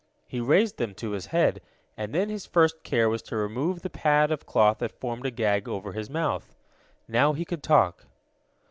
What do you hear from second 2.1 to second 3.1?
then his first care